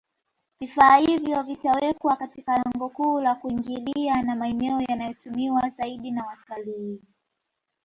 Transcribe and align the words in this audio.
Vifaa 0.59 0.97
hivyo 0.97 1.43
vitawekwa 1.43 2.15
Katika 2.15 2.57
lango 2.57 2.89
kuu 2.89 3.19
la 3.21 3.35
kuingilia 3.35 4.21
na 4.23 4.35
maeneo 4.35 4.81
yanayotumiwa 4.81 5.69
zaidi 5.69 6.11
na 6.11 6.25
watalii 6.25 7.01